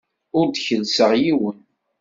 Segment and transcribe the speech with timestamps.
[0.39, 1.59] Ur d-kellseɣ yiwen.